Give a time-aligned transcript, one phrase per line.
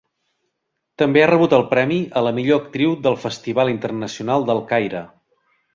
[1.01, 5.07] També ha rebut el Premi a la millor actriu del Festival Internacional del Caire.